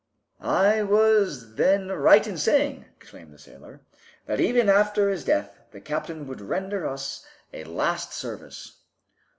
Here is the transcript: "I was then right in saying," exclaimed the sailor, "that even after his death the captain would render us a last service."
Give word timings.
"I 0.39 0.81
was 0.81 1.53
then 1.53 1.89
right 1.89 2.25
in 2.25 2.35
saying," 2.35 2.85
exclaimed 2.97 3.31
the 3.31 3.37
sailor, 3.37 3.81
"that 4.25 4.39
even 4.39 4.67
after 4.67 5.11
his 5.11 5.23
death 5.23 5.55
the 5.69 5.79
captain 5.79 6.25
would 6.25 6.41
render 6.41 6.87
us 6.87 7.23
a 7.53 7.65
last 7.65 8.11
service." 8.11 8.77